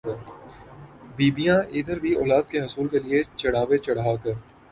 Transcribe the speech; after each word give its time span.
بیبیاں 1.17 1.57
ادھر 1.77 1.97
بھی 2.03 2.11
اولاد 2.19 2.43
کے 2.51 2.57
حصول 2.65 2.87
کےلئے 2.91 3.21
چڑھاوا 3.39 3.77
چڑھا 3.85 4.15
کر 4.23 4.33